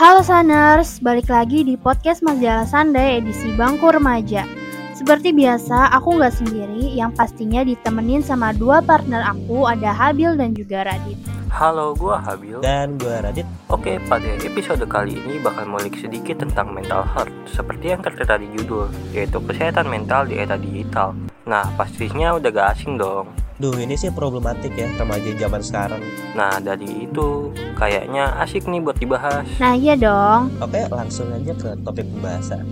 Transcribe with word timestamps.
Halo 0.00 0.24
Saners, 0.24 0.96
balik 1.04 1.28
lagi 1.28 1.60
di 1.60 1.76
podcast 1.76 2.24
Majalah 2.24 2.64
Sandai 2.64 3.20
edisi 3.20 3.52
Bangku 3.52 3.92
Remaja. 3.92 4.48
Seperti 4.96 5.28
biasa, 5.28 5.92
aku 5.92 6.16
nggak 6.16 6.40
sendiri, 6.40 6.96
yang 6.96 7.12
pastinya 7.12 7.60
ditemenin 7.60 8.24
sama 8.24 8.56
dua 8.56 8.80
partner 8.80 9.20
aku, 9.28 9.68
ada 9.68 9.92
Habil 9.92 10.40
dan 10.40 10.56
juga 10.56 10.88
Radit. 10.88 11.20
Halo, 11.52 11.92
gua 11.92 12.16
Habil. 12.16 12.64
Dan 12.64 12.96
gue 12.96 13.12
Radit. 13.12 13.44
Oke, 13.68 14.00
pada 14.08 14.24
episode 14.40 14.80
kali 14.88 15.20
ini 15.20 15.36
bakal 15.44 15.68
ngulik 15.68 16.00
sedikit 16.00 16.40
tentang 16.48 16.72
mental 16.72 17.04
health, 17.04 17.28
seperti 17.44 17.92
yang 17.92 18.00
tertera 18.00 18.40
di 18.40 18.48
judul, 18.56 18.88
yaitu 19.12 19.36
kesehatan 19.36 19.84
mental 19.84 20.24
di 20.24 20.40
era 20.40 20.56
digital. 20.56 21.12
Nah, 21.44 21.68
pastinya 21.76 22.40
udah 22.40 22.48
gak 22.48 22.72
asing 22.72 22.96
dong. 22.96 23.28
Duh 23.60 23.76
ini 23.76 23.92
sih 23.92 24.08
problematik 24.08 24.72
ya 24.72 24.88
remaja 24.96 25.36
zaman 25.36 25.60
sekarang. 25.60 26.00
Nah, 26.32 26.56
dari 26.64 27.04
itu 27.04 27.52
kayaknya 27.76 28.32
asik 28.40 28.64
nih 28.64 28.80
buat 28.80 28.96
dibahas. 28.96 29.44
Nah 29.60 29.76
iya 29.76 30.00
dong, 30.00 30.48
Oke 30.64 30.88
langsung 30.88 31.28
aja 31.28 31.52
ke 31.52 31.76
topik 31.84 32.08
pembahasan. 32.08 32.64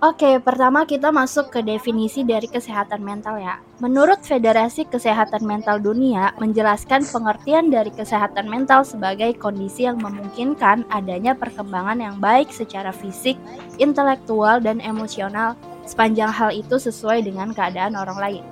Oke, 0.00 0.36
pertama 0.40 0.84
kita 0.84 1.08
masuk 1.08 1.48
ke 1.52 1.60
definisi 1.64 2.24
dari 2.24 2.44
kesehatan 2.44 3.00
mental 3.00 3.40
ya. 3.40 3.60
Menurut 3.80 4.20
Federasi 4.20 4.84
Kesehatan 4.84 5.48
Mental 5.48 5.80
Dunia, 5.80 6.36
menjelaskan 6.36 7.08
pengertian 7.08 7.72
dari 7.72 7.88
kesehatan 7.88 8.44
mental 8.48 8.84
sebagai 8.84 9.32
kondisi 9.40 9.88
yang 9.88 9.96
memungkinkan 9.96 10.84
adanya 10.92 11.32
perkembangan 11.32 12.04
yang 12.04 12.16
baik 12.20 12.52
secara 12.52 12.92
fisik, 12.92 13.40
intelektual, 13.80 14.60
dan 14.60 14.76
emosional 14.84 15.56
sepanjang 15.84 16.32
hal 16.32 16.50
itu 16.52 16.76
sesuai 16.76 17.24
dengan 17.24 17.52
keadaan 17.52 17.96
orang 17.96 18.18
lain. 18.18 18.44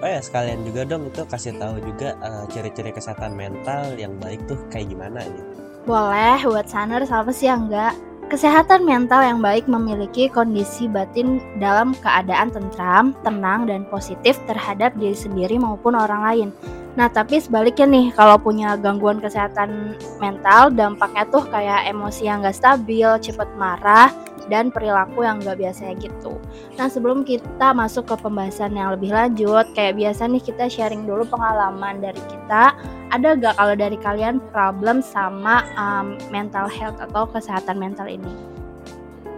Oh 0.00 0.08
ya 0.08 0.20
sekalian 0.24 0.64
juga 0.64 0.88
dong 0.88 1.12
itu 1.12 1.22
kasih 1.28 1.56
tahu 1.60 1.76
juga 1.84 2.16
eh, 2.16 2.44
ciri-ciri 2.48 2.92
kesehatan 2.92 3.36
mental 3.36 3.96
yang 4.00 4.16
baik 4.16 4.40
tuh 4.48 4.56
kayak 4.72 4.88
gimana 4.88 5.20
gitu. 5.24 5.50
Boleh 5.84 6.40
buat 6.44 6.68
saner 6.68 7.04
apa 7.04 7.32
sih 7.32 7.48
yang 7.48 7.68
enggak? 7.68 7.92
Kesehatan 8.30 8.86
mental 8.86 9.26
yang 9.26 9.42
baik 9.42 9.66
memiliki 9.66 10.30
kondisi 10.30 10.86
batin 10.86 11.42
dalam 11.58 11.98
keadaan 11.98 12.54
tentram, 12.54 13.10
tenang, 13.26 13.66
dan 13.66 13.82
positif 13.90 14.38
terhadap 14.46 14.94
diri 14.94 15.18
sendiri 15.18 15.58
maupun 15.58 15.98
orang 15.98 16.22
lain. 16.22 16.48
Nah, 16.94 17.10
tapi 17.10 17.42
sebaliknya 17.42 17.90
nih, 17.90 18.06
kalau 18.14 18.38
punya 18.38 18.78
gangguan 18.78 19.18
kesehatan 19.18 19.98
mental, 20.22 20.70
dampaknya 20.70 21.26
tuh 21.26 21.42
kayak 21.50 21.90
emosi 21.90 22.30
yang 22.30 22.46
gak 22.46 22.54
stabil, 22.54 23.10
cepet 23.18 23.50
marah, 23.58 24.14
dan 24.48 24.72
perilaku 24.72 25.26
yang 25.26 25.42
gak 25.42 25.60
biasanya 25.60 25.98
gitu. 26.00 26.38
Nah, 26.80 26.88
sebelum 26.88 27.26
kita 27.26 27.76
masuk 27.76 28.08
ke 28.08 28.16
pembahasan 28.16 28.72
yang 28.78 28.94
lebih 28.96 29.12
lanjut, 29.12 29.68
kayak 29.76 29.98
biasa 30.00 30.30
nih 30.30 30.42
kita 30.42 30.70
sharing 30.70 31.04
dulu 31.04 31.26
pengalaman 31.28 32.00
dari 32.00 32.22
kita 32.30 32.72
ada 33.10 33.28
gak 33.36 33.58
kalau 33.58 33.74
dari 33.74 33.98
kalian 34.00 34.38
problem 34.54 35.02
sama 35.02 35.66
um, 35.76 36.16
mental 36.32 36.70
health 36.70 36.96
atau 37.02 37.26
kesehatan 37.28 37.76
mental 37.76 38.08
ini? 38.08 38.32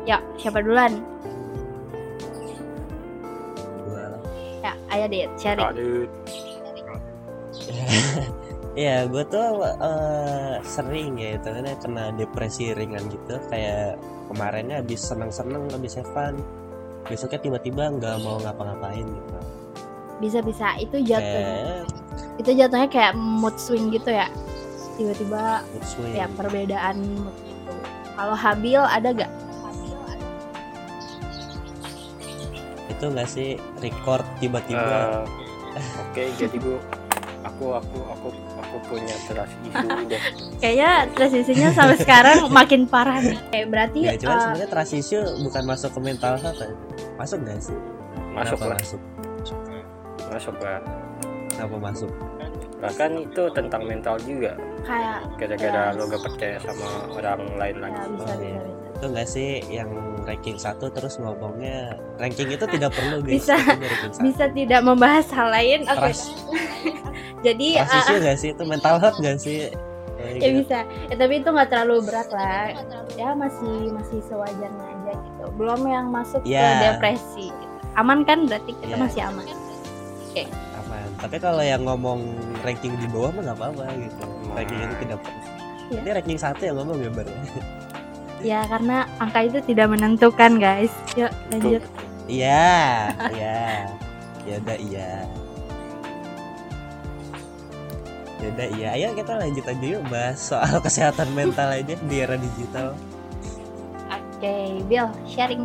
Ya, 0.06 0.22
siapa 0.38 0.62
duluan? 0.62 1.02
Gua 3.88 4.20
Ya, 4.62 4.72
ayo 4.94 5.04
deh, 5.10 5.26
sharing. 5.40 5.66
Aduh, 5.66 6.06
Iya, 8.72 9.04
gue 9.04 9.20
tuh 9.28 9.60
eh, 9.68 10.56
sering 10.64 11.20
ya 11.20 11.36
itu 11.36 11.44
kan 11.44 11.68
kena 11.76 12.04
depresi 12.16 12.72
ringan 12.72 13.04
gitu 13.12 13.36
kayak 13.52 14.00
kemarinnya 14.32 14.80
habis 14.80 15.00
seneng-seneng 15.04 15.68
habis 15.70 15.92
have 16.00 16.08
fun 16.16 16.40
besoknya 17.06 17.40
tiba-tiba 17.44 17.92
nggak 17.92 18.16
mau 18.24 18.40
ngapa-ngapain 18.40 19.04
gitu 19.04 19.38
Bisa-bisa 20.22 20.78
itu 20.78 21.02
jatuh. 21.02 21.18
kayak 21.18 21.90
Itu 22.38 22.50
jatuhnya 22.54 22.86
kayak 22.86 23.18
mood 23.18 23.58
swing 23.58 23.90
gitu 23.90 24.06
ya. 24.06 24.30
Tiba-tiba 24.94 25.66
mood 25.66 25.82
swing 25.82 26.14
ya 26.14 26.30
perbedaan 26.30 26.94
mood 27.26 27.34
gitu. 27.42 27.72
Kalau 28.14 28.36
Habil 28.38 28.78
ada 28.78 29.10
gak? 29.10 29.32
itu 33.02 33.04
nggak 33.10 33.28
sih 33.34 33.58
record 33.82 34.22
tiba-tiba 34.38 35.26
eh, 35.74 35.86
oke, 36.06 36.22
jadi 36.38 36.54
gua 36.62 36.78
aku 37.42 37.64
aku 37.74 37.98
aku 38.14 38.26
aku 38.72 38.80
punya 38.88 39.12
trust 39.28 39.52
issue 39.68 40.04
deh. 40.08 40.22
Kayaknya 40.56 40.90
transisinya 41.12 41.68
sampai 41.70 41.96
sekarang 41.98 42.48
makin 42.48 42.88
parah 42.88 43.20
nih. 43.20 43.36
Kayak 43.46 43.66
berarti 43.68 43.98
ya 44.00 44.12
cuman 44.16 44.32
uh, 44.32 44.40
sebenarnya 44.42 44.68
transisi 44.70 45.14
bukan 45.38 45.62
masuk 45.62 45.90
ke 45.92 46.00
mental 46.00 46.34
health 46.34 46.56
ya. 46.56 46.72
masuk 47.14 47.38
nggak 47.38 47.60
sih 47.60 47.76
Masuk 48.32 48.56
Kenapa 48.56 48.64
lah, 48.64 48.78
masuk 48.80 49.00
masuk 50.26 50.54
lah. 50.58 50.80
kenapa 51.50 51.76
masuk 51.78 52.10
Bahkan 52.80 53.10
itu 53.20 53.42
tentang 53.52 53.82
mental 53.84 54.16
juga. 54.18 54.56
kayak 54.82 55.22
Gara-gara 55.36 55.82
Yes. 55.86 55.94
lo 55.94 56.02
gak 56.08 56.22
percaya 56.24 56.56
sama 56.58 56.88
orang 57.12 57.40
lain 57.54 57.76
ya, 57.76 57.82
lagi. 57.84 57.94
bisa, 57.94 58.08
Oh, 58.08 58.16
bisa, 58.16 58.34
iya. 58.34 58.58
bisa. 58.58 58.80
itu 58.92 59.06
nggak 59.08 59.28
sih 59.28 59.48
yang 59.68 59.90
ranking 60.22 60.54
satu 60.56 60.86
terus 60.88 61.14
ngomongnya 61.16 61.94
ranking 62.16 62.48
itu 62.48 62.64
tidak 62.64 62.90
perlu 62.90 63.18
guys 63.20 63.34
Bisa. 63.36 63.56
Bisa 64.18 64.44
tidak 64.48 64.80
membahas 64.80 65.26
hal 65.28 65.48
lain. 65.50 65.80
Oke. 65.84 65.98
Trust, 66.00 66.24
Jadi 67.42 67.66
trust 67.76 67.90
uh, 67.92 67.98
issue 68.00 68.18
nggak 68.18 68.38
sih? 68.38 68.48
Itu 68.54 68.62
mental 68.64 68.96
health 68.98 69.18
nggak 69.18 69.38
sih? 69.38 69.58
Ya 70.22 70.38
gitu. 70.38 70.62
bisa. 70.62 70.86
Ya, 71.10 71.14
tapi 71.18 71.42
itu 71.42 71.48
nggak 71.50 71.66
terlalu 71.66 72.06
berat 72.06 72.30
lah. 72.30 72.70
Ya 73.18 73.34
masih 73.34 73.90
masih 73.90 74.22
sewajarnya 74.22 74.86
aja 74.86 75.12
gitu. 75.18 75.44
Belum 75.58 75.82
yang 75.82 76.14
masuk 76.14 76.46
ke 76.46 76.54
Ya. 76.54 76.94
depresi 76.94 77.50
gitu. 77.50 77.74
aman 77.98 78.22
kan 78.22 78.46
berarti? 78.46 78.70
Kita 78.70 78.94
Ya. 78.94 79.02
masih 79.02 79.20
aman. 79.26 79.44
Aman. 80.78 81.06
Tapi 81.18 81.36
kalau 81.42 81.58
yang 81.60 81.82
ngomong 81.82 82.22
ranking 82.62 82.94
di 82.96 83.10
bawah 83.10 83.34
mah 83.34 83.50
nggak 83.50 83.56
apa-apa 83.58 83.84
gitu. 83.98 84.22
Ranking 84.54 84.78
itu 84.78 84.94
tidak 85.02 85.18
perlu 85.20 85.40
Iya. 85.90 85.98
ini 85.98 86.10
ranking 86.14 86.38
satu 86.38 86.62
yang 86.62 86.76
ngomong 86.78 86.96
ya? 87.02 87.10
Baru 87.10 87.32
ya 88.54 88.60
karena 88.64 88.96
angka 89.18 89.40
itu 89.42 89.58
tidak 89.66 89.86
menentukan 89.90 90.52
guys. 90.56 90.92
Yuk 91.18 91.34
lanjut. 91.50 91.82
Iya 92.30 92.70
iya. 93.34 93.90
Ya 94.42 94.54
udah 94.56 94.78
iya 94.78 95.10
ya 98.42 98.48
udah 98.50 98.68
iya 98.74 98.88
ayo 98.92 99.08
kita 99.14 99.32
lanjut 99.38 99.64
aja 99.64 99.86
yuk 99.86 100.02
bahas 100.10 100.38
soal 100.42 100.74
kesehatan 100.84 101.30
mental 101.32 101.70
aja 101.70 101.94
di 101.94 102.16
era 102.18 102.34
digital 102.34 102.98
oke 104.10 104.54
Bill 104.90 105.06
sharing 105.24 105.64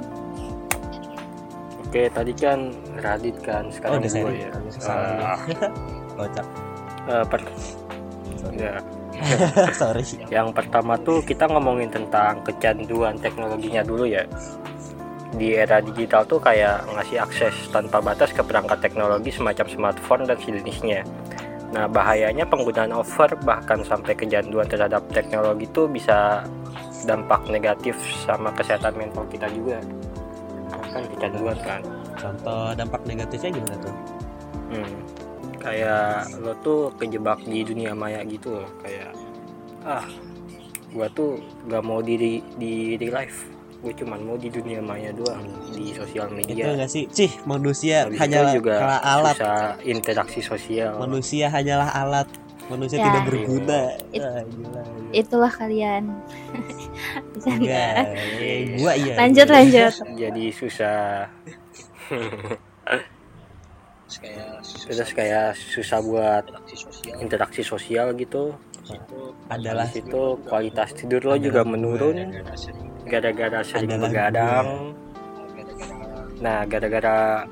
Oke, 1.87 2.11
tadi 2.11 2.35
kan 2.35 2.67
Radit 2.99 3.39
kan, 3.39 3.63
oh 3.63 3.71
sekarang 3.71 4.03
udah 4.03 4.11
gue 4.11 4.33
ya. 4.35 4.51
salah 4.75 5.39
Ah, 5.39 5.39
kocak 6.19 6.47
eh, 7.07 7.25
per- 7.31 7.55
sorry 8.35 8.57
ya. 8.59 8.73
sorry 9.81 10.03
Yang 10.27 10.47
pertama 10.51 10.99
tuh 10.99 11.23
kita 11.23 11.47
ngomongin 11.47 11.87
tentang 11.87 12.43
kecanduan 12.43 13.15
teknologinya 13.17 13.87
dulu 13.87 14.03
ya. 14.03 14.27
Di 15.31 15.55
era 15.55 15.79
digital 15.79 16.27
tuh 16.27 16.43
kayak 16.43 16.91
ngasih 16.91 17.23
akses 17.23 17.55
tanpa 17.71 18.03
batas 18.03 18.35
ke 18.35 18.43
perangkat 18.43 18.83
teknologi 18.83 19.31
semacam 19.31 19.65
smartphone 19.71 20.27
dan 20.27 20.37
sejenisnya. 20.37 21.07
Nah, 21.67 21.85
bahayanya 21.85 22.47
penggunaan 22.47 22.95
over 22.95 23.35
bahkan 23.43 23.83
sampai 23.83 24.15
kecanduan 24.15 24.67
terhadap 24.71 25.03
teknologi 25.11 25.67
itu 25.67 25.83
bisa 25.87 26.47
dampak 27.03 27.43
negatif 27.51 27.95
sama 28.23 28.51
kesehatan 28.55 28.95
mental 28.95 29.27
kita 29.27 29.47
juga. 29.51 29.83
Kan 30.91 31.03
kecanduan 31.13 31.57
kan. 31.63 31.83
contoh 32.17 32.73
dampak 32.73 33.05
negatifnya 33.05 33.61
gimana 33.61 33.77
tuh 33.77 33.95
Hmm. 34.67 34.99
Kayak 35.63 36.27
lo 36.43 36.53
tuh 36.59 36.91
kejebak 36.99 37.43
di 37.47 37.63
dunia 37.63 37.95
maya 37.95 38.19
gitu 38.27 38.59
loh, 38.59 38.67
kayak 38.83 39.15
ah, 39.87 40.03
gua 40.91 41.07
tuh 41.11 41.39
gak 41.71 41.83
mau 41.83 42.03
di 42.03 42.43
di 42.59 42.99
di 42.99 43.07
live, 43.07 43.39
gue 43.77 43.93
cuman 43.95 44.19
mau 44.19 44.35
di 44.35 44.49
dunia 44.49 44.81
maya 44.81 45.13
doang 45.13 45.45
di 45.69 45.93
sosial 45.93 46.25
itu 46.29 46.49
media. 46.49 46.73
enggak 46.73 46.89
sih 46.89 47.05
cih 47.07 47.29
manusia 47.45 48.03
Habis 48.03 48.15
itu 48.15 48.21
hanyalah 48.25 48.51
juga 48.51 48.73
alat 48.99 49.35
susah 49.35 49.61
interaksi 49.85 50.39
sosial. 50.41 50.97
manusia 50.97 51.45
hanyalah 51.47 51.89
alat 51.93 52.27
manusia 52.67 52.97
Ya. 52.97 53.05
tidak 53.05 53.21
berguna 53.23 53.79
It- 54.09 54.19
Ah, 54.19 54.41
gila, 54.43 54.81
gila. 54.81 55.11
itulah 55.13 55.51
kalian 55.51 56.03
bisa 57.31 57.47
Enggak, 57.53 57.95
eh, 58.33 58.59
gua 58.75 58.91
iya 58.93 59.13
lanjut 59.15 59.47
lanjut 59.47 59.93
Jadi 60.17 60.43
susah. 60.51 61.29
Terus 64.87 65.11
kayak 65.11 65.53
susah 65.53 65.99
buat 65.99 66.43
interaksi 67.19 67.61
sosial 67.61 68.15
gitu. 68.15 68.55
Adalah 69.47 69.87
Habis 69.89 70.01
itu 70.05 70.21
kualitas 70.47 70.89
tidur 70.95 71.21
lo 71.23 71.35
Adalah 71.35 71.45
juga 71.45 71.61
menurun 71.63 72.17
gara-gara 73.07 73.59
sering 73.63 73.89
Adalah 73.91 74.03
begadang. 74.09 74.67
Nah, 76.37 76.59
gara-gara 76.69 77.47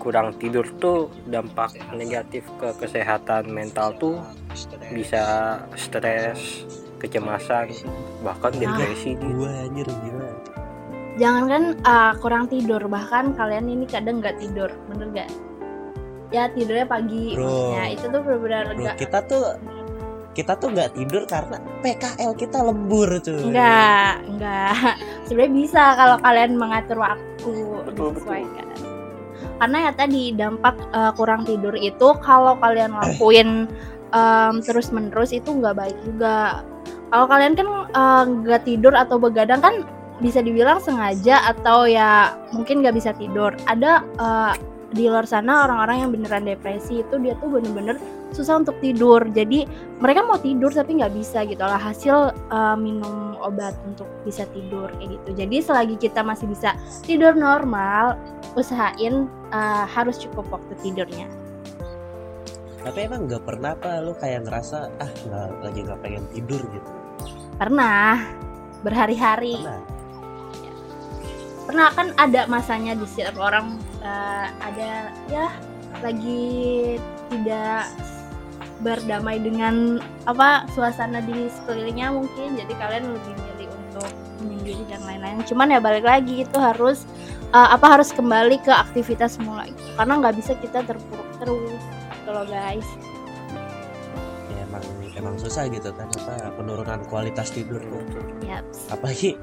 kurang 0.00 0.32
tidur 0.40 0.64
tuh 0.80 1.12
dampak 1.28 1.76
negatif 1.92 2.46
ke 2.56 2.72
kesehatan 2.80 3.52
mental 3.52 3.92
tuh 4.00 4.16
bisa 4.96 5.56
stres, 5.76 6.64
kecemasan, 6.96 7.68
bahkan 8.24 8.52
Nah. 8.56 8.76
depresi 8.76 9.16
gitu. 9.16 9.44
gua 9.44 9.50
anjir 9.60 9.84
gila 9.88 10.30
jangankan 11.20 11.62
uh, 11.84 12.12
kurang 12.16 12.48
tidur 12.48 12.80
bahkan 12.88 13.36
kalian 13.36 13.68
ini 13.68 13.84
kadang 13.84 14.24
nggak 14.24 14.40
tidur 14.40 14.72
bener 14.88 15.08
nggak 15.12 15.28
ya 16.30 16.48
tidurnya 16.54 16.86
pagi 16.88 17.34
Bro. 17.36 17.44
maksudnya 17.44 17.84
itu 17.92 18.04
tuh 18.08 18.20
benar-benar 18.24 18.64
kita 18.96 19.18
tuh 19.28 19.44
kita 20.40 20.56
tuh 20.56 20.72
nggak 20.72 20.96
tidur 20.96 21.22
karena 21.28 21.60
PKL 21.84 22.32
kita 22.40 22.58
lembur 22.64 23.20
cuy. 23.20 23.52
Enggak 23.52 24.24
enggak 24.24 24.96
sebenarnya 25.28 25.52
bisa 25.52 25.82
kalau 26.00 26.16
kalian 26.24 26.52
mengatur 26.56 26.98
waktu 27.04 27.52
Betul, 27.84 28.16
disesuaikan. 28.16 28.66
Karena 29.60 29.76
ya 29.84 29.92
tadi 29.92 30.22
dampak 30.32 30.76
eh, 30.96 31.12
kurang 31.20 31.44
tidur 31.44 31.76
itu 31.76 32.08
kalau 32.24 32.56
kalian 32.56 32.96
lakuin 32.96 33.68
terus 34.66 34.90
menerus 34.90 35.30
itu 35.36 35.52
nggak 35.52 35.76
baik 35.76 35.98
juga. 36.02 36.64
Kalau 37.12 37.26
kalian 37.28 37.52
kan 37.52 37.68
eh, 37.92 38.24
nggak 38.48 38.64
tidur 38.64 38.96
atau 38.96 39.20
begadang 39.20 39.60
kan 39.60 39.84
bisa 40.24 40.40
dibilang 40.40 40.80
sengaja 40.80 41.52
atau 41.52 41.84
ya 41.84 42.32
mungkin 42.56 42.80
nggak 42.80 42.96
bisa 42.96 43.12
tidur. 43.20 43.52
Ada 43.68 44.00
eh, 44.16 44.54
di 44.90 45.06
luar 45.06 45.28
sana 45.28 45.68
orang-orang 45.68 46.02
yang 46.02 46.10
beneran 46.10 46.48
depresi 46.48 47.04
itu 47.04 47.14
dia 47.22 47.38
tuh 47.38 47.46
bener-bener 47.46 48.00
susah 48.32 48.62
untuk 48.62 48.78
tidur. 48.78 49.22
Jadi 49.30 49.66
mereka 49.98 50.24
mau 50.24 50.38
tidur 50.38 50.70
tapi 50.72 50.98
nggak 50.98 51.14
bisa 51.14 51.44
gitu 51.46 51.62
lah. 51.62 51.78
Hasil 51.78 52.32
eh, 52.32 52.76
minum 52.78 53.36
obat 53.40 53.74
untuk 53.86 54.06
bisa 54.22 54.46
tidur 54.50 54.90
kayak 54.98 55.20
gitu. 55.20 55.30
Jadi 55.34 55.56
selagi 55.62 55.96
kita 55.98 56.20
masih 56.22 56.46
bisa 56.50 56.74
tidur 57.04 57.34
normal 57.34 58.16
usahain 58.54 59.26
eh, 59.52 59.84
harus 59.86 60.18
cukup 60.18 60.46
waktu 60.50 60.72
tidurnya. 60.80 61.26
Tapi 62.80 62.98
emang 63.04 63.28
nggak 63.28 63.44
pernah 63.44 63.76
apa 63.76 64.00
lu 64.00 64.16
kayak 64.16 64.48
ngerasa 64.48 64.88
ah 65.04 65.10
nggak 65.28 65.48
lagi 65.60 65.80
nggak 65.84 66.00
pengen 66.00 66.24
tidur 66.32 66.60
gitu? 66.72 66.90
Pernah. 67.60 68.16
Berhari-hari. 68.80 69.60
Pernah? 69.60 69.84
Pernah 71.68 71.88
kan 71.92 72.08
ada 72.16 72.48
masanya 72.48 72.96
di 72.96 73.04
setiap 73.04 73.36
orang 73.36 73.76
eh, 74.00 74.46
ada 74.64 75.12
ya 75.28 75.52
lagi 76.00 76.96
tidak 77.30 77.92
berdamai 78.80 79.40
dengan 79.40 80.00
apa 80.24 80.64
suasana 80.72 81.20
di 81.24 81.48
sekelilingnya 81.48 82.12
mungkin. 82.12 82.56
Jadi 82.56 82.72
kalian 82.76 83.04
lebih 83.12 83.34
milih 83.36 83.68
untuk 83.68 84.10
menyendiri 84.40 84.82
dan 84.88 85.00
lain-lain. 85.04 85.44
Cuman 85.44 85.72
ya 85.72 85.80
balik 85.80 86.04
lagi 86.04 86.44
itu 86.44 86.56
harus 86.56 87.04
eh, 87.52 87.68
apa 87.70 87.86
harus 87.98 88.10
kembali 88.10 88.60
ke 88.64 88.72
aktivitas 88.72 89.36
semula 89.36 89.68
itu 89.68 89.82
karena 89.96 90.12
nggak 90.20 90.34
bisa 90.40 90.52
kita 90.58 90.80
terpuruk 90.84 91.28
terus 91.38 91.82
gitu 92.20 92.30
loh 92.32 92.46
guys. 92.48 92.88
Ya 94.48 94.58
emang 94.64 94.84
emang 95.16 95.34
susah 95.36 95.68
gitu 95.68 95.90
kan 95.92 96.08
apa 96.24 96.54
penurunan 96.56 97.00
kualitas 97.10 97.52
tidur 97.52 97.80
tuh. 97.80 98.04
Ya 98.50 98.66
apalagi 98.90 99.38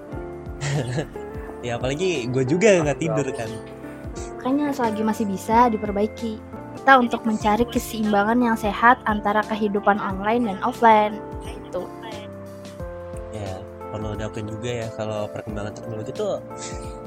ya 1.65 1.79
apalagi 1.79 2.27
gue 2.27 2.43
juga 2.43 2.81
nggak 2.83 2.99
tidur 2.99 3.27
kan. 3.31 3.47
Makanya 4.39 4.71
selagi 4.71 5.03
masih 5.03 5.25
bisa 5.27 5.67
diperbaiki 5.67 6.39
kita 6.87 7.03
untuk 7.03 7.27
mencari 7.27 7.67
keseimbangan 7.67 8.39
yang 8.39 8.55
sehat 8.55 9.03
antara 9.11 9.43
kehidupan 9.43 9.99
online 9.99 10.47
dan 10.47 10.57
offline. 10.63 11.19
Gitu. 11.43 11.83
Ya 13.35 13.59
perlu 13.91 14.15
diakuin 14.15 14.47
juga 14.47 14.71
ya 14.71 14.87
kalau 14.95 15.27
perkembangan 15.27 15.75
teknologi 15.75 16.15
tuh 16.15 16.39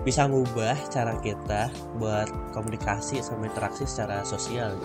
bisa 0.05 0.29
ngubah 0.29 0.77
cara 0.93 1.17
kita 1.25 1.73
buat 1.97 2.29
komunikasi 2.53 3.25
sama 3.25 3.49
interaksi 3.49 3.89
secara 3.89 4.21
sosial. 4.21 4.77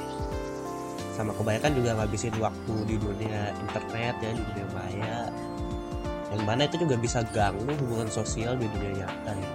Sama 1.11 1.35
kebanyakan 1.35 1.75
juga 1.75 1.99
ngabisin 1.99 2.39
waktu 2.39 2.75
di 2.87 2.95
dunia 2.95 3.51
internet 3.67 4.15
ya 4.23 4.31
di 4.31 4.43
dunia 4.47 4.67
maya. 4.71 5.27
Yang 6.31 6.41
mana 6.47 6.71
itu 6.71 6.79
juga 6.79 6.95
bisa 6.95 7.19
ganggu 7.35 7.67
hubungan 7.67 8.07
sosial 8.07 8.55
di 8.55 8.71
dunia 8.71 9.03
nyata 9.03 9.35
ya. 9.35 9.51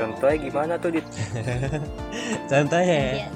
Contohnya 0.00 0.36
gimana 0.40 0.72
tuh 0.80 0.90
di 0.96 1.00
contohnya 2.50 2.96
ya? 2.96 3.12
Iya. 3.12 3.28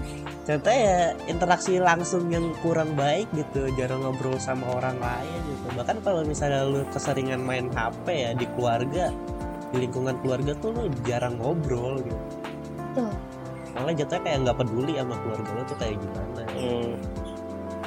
contohnya 0.45 0.81
ya 0.81 0.99
interaksi 1.29 1.73
langsung 1.81 2.29
yang 2.29 2.53
kurang 2.65 2.97
baik 2.97 3.29
gitu 3.33 3.69
jarang 3.77 4.01
ngobrol 4.05 4.37
sama 4.41 4.65
orang 4.81 4.97
lain 4.97 5.41
gitu. 5.49 5.67
Bahkan 5.77 5.97
kalau 6.01 6.25
misalnya 6.25 6.65
lu 6.65 6.85
keseringan 6.89 7.41
main 7.41 7.69
HP 7.73 8.07
ya 8.09 8.31
di 8.33 8.45
keluarga 8.57 9.13
di 9.73 9.77
lingkungan 9.85 10.17
keluarga 10.21 10.53
tuh 10.59 10.71
lu 10.73 10.85
jarang 11.05 11.37
ngobrol 11.37 12.01
gitu. 12.01 12.23
Tuh. 12.95 13.11
malah 13.75 13.91
jatuhnya 13.91 14.23
kayak 14.23 14.39
nggak 14.47 14.57
peduli 14.63 14.93
sama 14.95 15.15
keluarga 15.19 15.51
lu 15.51 15.63
tuh 15.67 15.77
kayak 15.83 15.97
gimana 15.99 16.43
Hmm, 16.55 16.95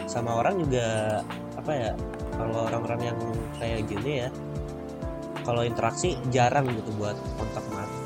sama 0.03 0.44
orang 0.44 0.59
juga 0.59 0.88
apa 1.56 1.71
ya 1.71 1.91
kalau 2.35 2.68
orang-orang 2.68 3.01
yang 3.15 3.19
kayak 3.56 3.88
gini 3.88 4.27
ya 4.27 4.30
kalau 5.47 5.63
interaksi 5.63 6.19
jarang 6.27 6.68
gitu 6.68 6.91
buat 7.00 7.15
kontak 7.39 7.63
mata 7.71 7.96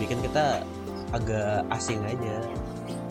bikin 0.00 0.18
kita 0.24 0.64
agak 1.12 1.68
asing 1.76 2.00
aja. 2.08 2.40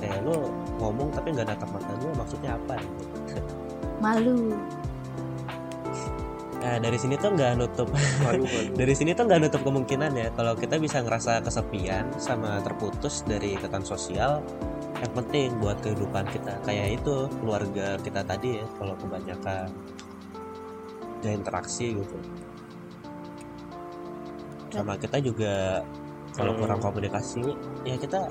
Kayak 0.02 0.26
lu 0.26 0.50
ngomong 0.82 1.14
tapi 1.14 1.36
nggak 1.36 1.54
natap 1.54 1.70
mata 1.70 1.92
gue 2.02 2.12
maksudnya 2.18 2.58
apa? 2.58 2.82
Gitu. 2.82 3.06
malu. 4.00 4.56
Nah 6.60 6.76
dari 6.80 6.98
sini 7.00 7.16
tuh 7.20 7.36
nggak 7.36 7.60
nutup. 7.60 7.88
Malu 8.24 8.44
malu. 8.56 8.72
Dari 8.76 8.94
sini 8.96 9.12
tuh 9.12 9.28
nggak 9.28 9.40
nutup 9.44 9.62
kemungkinan 9.64 10.12
ya. 10.16 10.28
Kalau 10.34 10.56
kita 10.56 10.80
bisa 10.80 11.04
ngerasa 11.04 11.44
kesepian 11.44 12.16
sama 12.16 12.64
terputus 12.64 13.28
dari 13.28 13.60
ikatan 13.60 13.84
sosial 13.84 14.40
yang 15.00 15.14
penting 15.16 15.56
buat 15.60 15.80
kehidupan 15.84 16.28
kita. 16.32 16.60
Kayak 16.64 17.00
itu 17.04 17.16
keluarga 17.44 18.00
kita 18.00 18.22
tadi 18.24 18.60
ya 18.60 18.66
kalau 18.80 18.96
kebanyakan 19.00 19.68
gak 21.20 21.34
interaksi 21.36 22.00
gitu. 22.00 22.18
Sama 24.72 24.96
kita 24.96 25.20
juga 25.20 25.84
kalau 26.36 26.54
Hmm. 26.54 26.62
kurang 26.66 26.80
komunikasi 26.82 27.44
ya 27.86 27.96
kita 27.98 28.30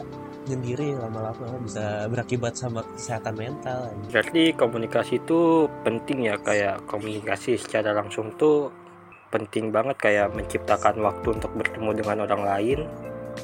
sendiri 0.48 0.96
lama-lama 0.96 1.60
bisa 1.60 2.08
berakibat 2.08 2.56
sama 2.56 2.80
kesehatan 2.96 3.36
mental. 3.36 3.92
Berarti 4.08 4.56
komunikasi 4.56 5.20
itu 5.20 5.68
penting 5.84 6.32
ya 6.32 6.40
kayak 6.40 6.88
komunikasi 6.88 7.60
secara 7.60 7.92
langsung 7.92 8.32
tuh 8.40 8.72
penting 9.28 9.68
banget 9.68 10.00
kayak 10.00 10.32
menciptakan 10.32 11.04
waktu 11.04 11.36
untuk 11.36 11.52
bertemu 11.52 11.90
dengan 12.00 12.16
orang 12.24 12.42
lain. 12.48 12.80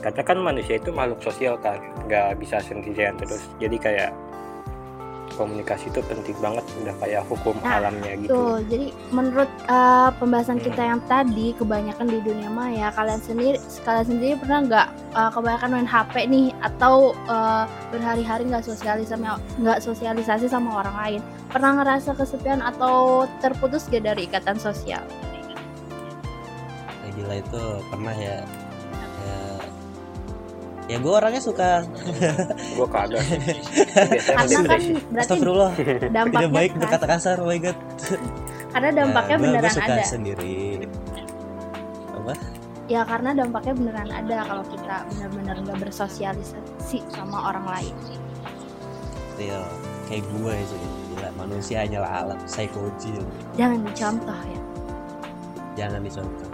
Karena 0.00 0.22
kan 0.24 0.38
manusia 0.40 0.80
itu 0.80 0.90
makhluk 0.90 1.20
sosial 1.20 1.60
kan 1.60 1.78
nggak 2.08 2.40
bisa 2.40 2.58
sendirian 2.64 3.14
terus. 3.20 3.44
Jadi 3.60 3.76
kayak 3.76 4.10
komunikasi 5.34 5.90
itu 5.90 6.00
penting 6.06 6.36
banget 6.38 6.64
udah 6.82 6.94
kayak 7.02 7.22
hukum 7.26 7.54
Nah, 7.60 7.80
alamnya 7.80 8.12
gitu. 8.20 8.30
Tuh, 8.30 8.56
jadi 8.70 8.86
menurut 9.10 9.50
uh, 9.66 10.10
pembahasan 10.18 10.58
kita 10.60 10.82
yang 10.82 11.00
tadi, 11.10 11.56
kebanyakan 11.56 12.06
di 12.08 12.18
dunia 12.22 12.50
maya, 12.50 12.88
kalian 12.94 13.20
sendiri, 13.22 13.58
kalian 13.82 14.06
sendiri 14.06 14.34
pernah 14.38 14.58
nggak 14.64 14.88
uh, 15.16 15.30
kebanyakan 15.32 15.68
main 15.74 15.88
HP 15.88 16.14
nih, 16.28 16.48
atau 16.62 17.16
uh, 17.26 17.64
berhari-hari 17.90 18.46
nggak 18.48 18.64
sosialisasi 18.64 19.10
sama 19.10 19.40
nggak 19.58 19.78
sosialisasi 19.82 20.46
sama 20.46 20.82
orang 20.84 20.96
lain? 20.98 21.20
Pernah 21.50 21.82
ngerasa 21.82 22.18
kesepian 22.18 22.58
atau 22.64 23.28
terputus 23.38 23.86
gak 23.86 24.02
dari 24.02 24.26
ikatan 24.26 24.58
sosial? 24.58 25.06
Nah, 27.02 27.10
gila 27.14 27.34
itu 27.38 27.62
pernah 27.92 28.14
ya, 28.16 28.42
ya 30.84 30.96
gue 30.96 31.12
orangnya 31.12 31.40
suka. 31.40 31.80
Gue 32.76 32.86
kagak 32.86 33.24
Karena 33.24 34.60
kan 34.60 34.80
berarti 35.08 35.16
Astagfirullah. 35.16 35.72
dampaknya 36.08 36.40
tidak 36.40 36.52
baik 36.52 36.70
keras. 36.70 36.82
berkata 36.82 37.04
kasar 37.06 37.36
oh 37.38 37.46
my 37.46 37.58
god. 37.58 37.78
Karena 38.68 38.90
dampaknya 38.92 39.34
Nah, 39.34 39.40
gua- 39.40 39.48
gua 39.48 39.52
beneran 39.56 39.72
suka 39.72 39.92
ada. 39.92 40.04
sendiri. 40.04 40.58
Apa? 42.10 42.32
Ya 42.84 43.00
karena 43.02 43.30
dampaknya 43.32 43.72
beneran 43.74 44.10
ada 44.10 44.36
kalau 44.44 44.64
kita 44.66 44.94
benar-benar 45.08 45.56
nggak 45.58 45.78
bersosialisasi 45.80 46.98
sama 47.08 47.48
orang 47.48 47.64
lain. 47.66 47.94
real 49.34 49.64
kayak 50.06 50.22
gue 50.30 50.54
sih. 50.62 50.82
Gila 51.10 51.30
manusia 51.36 51.80
hanyalah 51.80 52.10
alat 52.20 52.38
psychoji 52.44 53.18
Jangan 53.54 53.82
dicontoh 53.82 54.40
ya. 54.44 54.60
jangan 55.74 56.00
dicontoh 56.02 56.48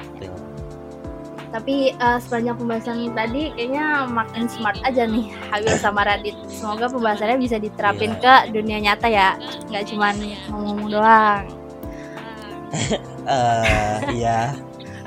Tapi 1.50 1.92
eh, 1.98 2.18
sepanjang 2.22 2.56
pembahasan 2.62 3.10
tadi 3.10 3.50
kayaknya 3.58 4.06
makin 4.06 4.46
smart 4.46 4.78
aja 4.86 5.02
nih 5.06 5.34
Habil 5.50 5.74
sama 5.82 6.06
Radit. 6.06 6.38
Semoga 6.46 6.86
pembahasannya 6.86 7.42
bisa 7.42 7.58
diterapin 7.58 8.14
ke 8.22 8.54
dunia 8.54 8.78
nyata 8.78 9.10
ya, 9.10 9.34
nggak 9.66 9.84
cuman 9.90 10.14
ngomong 10.50 10.88
doang. 10.90 11.44
eh 13.26 13.98
iya 14.14 14.54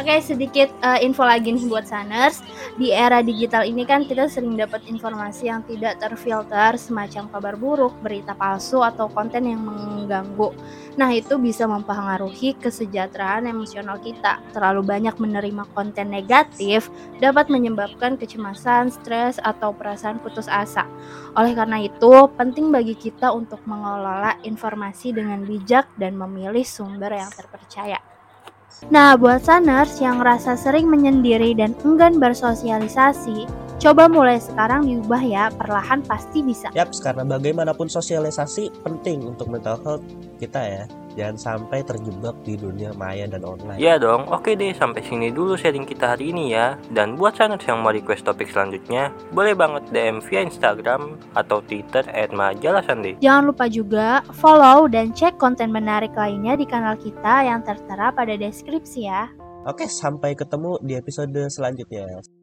Oke, 0.03 0.19
sedikit 0.19 0.67
eh, 0.83 1.00
info 1.07 1.24
lagi 1.24 1.55
nih 1.55 1.63
buat 1.63 1.88
Saners. 1.88 2.43
Di 2.75 2.91
era 2.91 3.24
digital 3.24 3.63
ini 3.63 3.88
kan 3.88 4.03
kita 4.03 4.27
sering 4.27 4.60
dapat 4.60 4.83
informasi 4.83 5.48
yang 5.48 5.63
tidak 5.63 5.95
terfilter 6.03 6.75
semacam 6.75 7.31
kabar 7.31 7.55
buruk, 7.55 7.95
berita 8.03 8.36
palsu 8.36 8.83
atau 8.83 9.07
konten 9.07 9.48
yang 9.48 9.63
mengganggu. 9.63 10.51
Nah, 11.00 11.07
itu 11.07 11.39
bisa 11.39 11.72
mempengaruhi 11.72 12.60
kesejahteraan 12.60 13.48
emosional 13.48 13.95
kita. 14.03 14.43
Terlalu 14.51 14.83
banyak 14.83 15.15
menerima 15.24 15.72
konten 15.72 16.12
negatif 16.12 16.91
dapat 17.24 17.48
menyebabkan 17.48 18.19
kecemasan, 18.19 18.91
stres, 18.91 19.39
atau 19.39 19.72
perasaan 19.72 20.19
putus 20.19 20.51
asa. 20.51 20.83
Oleh 21.39 21.55
karena 21.55 21.79
itu, 21.79 22.27
penting 22.36 22.75
bagi 22.75 23.00
kita 23.00 23.31
untuk 23.31 23.63
mengelola 23.63 24.36
informasi 24.43 25.15
dengan 25.15 25.48
bijak 25.48 25.88
dan 25.95 26.19
memilih 26.19 26.67
sumber 26.67 27.15
yang 27.15 27.31
terpercaya. 27.31 28.12
Nah, 28.92 29.15
buat 29.15 29.44
saners 29.44 29.98
yang 30.03 30.20
ngerasa 30.20 30.60
sering 30.60 30.89
menyendiri 30.92 31.56
dan 31.56 31.74
enggan 31.88 32.20
bersosialisasi, 32.20 33.48
coba 33.80 34.08
mulai 34.08 34.39
sekarang 34.39 34.88
diubah 34.88 35.24
ya, 35.24 35.50
perlahan 35.56 36.03
pasti 36.03 36.44
bisa. 36.44 36.72
Yap, 36.75 36.92
karena 37.01 37.24
bagaimanapun 37.27 37.88
sosialisasi 37.88 38.72
penting 38.84 39.24
untuk 39.24 39.51
mental 39.51 39.80
health 39.84 40.06
kita 40.39 40.62
ya. 40.62 40.84
Jangan 41.13 41.38
sampai 41.38 41.86
terjebak 41.86 42.36
di 42.41 42.58
dunia 42.58 42.93
maya 42.98 43.29
dan 43.29 43.46
online. 43.46 43.77
Ya 43.77 44.01
dong, 44.01 44.25
oke 44.29 44.53
deh 44.58 44.74
sampai 44.74 45.01
sini 45.05 45.29
dulu 45.29 45.53
sharing 45.58 45.86
kita 45.86 46.17
hari 46.17 46.34
ini 46.34 46.53
ya. 46.53 46.77
Dan 46.89 47.15
buat 47.15 47.38
saners 47.38 47.65
yang 47.65 47.82
mau 47.82 47.93
request 47.93 48.25
topik 48.25 48.50
selanjutnya, 48.50 49.13
boleh 49.32 49.53
banget 49.53 49.86
DM 49.93 50.20
via 50.25 50.41
Instagram 50.46 51.17
atau 51.38 51.62
Twitter 51.63 52.05
at 52.10 52.34
majalah 52.34 52.84
Sunday. 52.84 53.17
Jangan 53.22 53.43
lupa 53.50 53.65
juga 53.70 54.25
follow 54.36 54.89
dan 54.89 55.13
cek 55.13 55.38
konten 55.38 55.70
menarik 55.70 56.12
lainnya 56.17 56.58
di 56.58 56.65
kanal 56.65 56.98
kita 56.98 57.46
yang 57.46 57.62
tertera 57.62 58.10
pada 58.12 58.34
deskripsi 58.36 59.00
ya. 59.05 59.29
Oke, 59.63 59.88
sampai 59.88 60.36
ketemu 60.36 60.75
di 60.84 61.00
episode 61.00 61.39
selanjutnya. 61.48 62.42